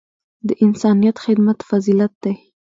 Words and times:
د 0.47 0.49
انسانیت 0.65 1.17
خدمت 1.25 1.57
فضیلت 1.69 2.13
دی. 2.23 2.33